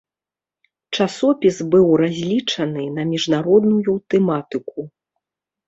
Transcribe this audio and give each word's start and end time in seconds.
Часопіс 0.95 1.59
быў 1.75 1.85
разлічаны 2.01 2.83
на 2.97 3.07
міжнародную 3.13 3.95
тэматыку. 4.15 4.91